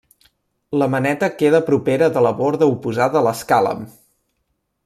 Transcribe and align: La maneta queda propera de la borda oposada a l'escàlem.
La 0.83 0.87
maneta 0.93 1.29
queda 1.43 1.59
propera 1.69 2.09
de 2.17 2.25
la 2.29 2.33
borda 2.41 2.71
oposada 2.77 3.23
a 3.23 3.27
l'escàlem. 3.29 3.89